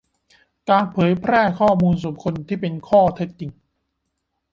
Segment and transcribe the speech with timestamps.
[0.69, 3.51] การเผยแพร่ข้อมูลส่วนบุคคลที่เป็นข้อเท็จจริง